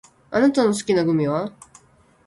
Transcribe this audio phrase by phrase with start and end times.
[0.31, 1.53] あなたの好きなグミは？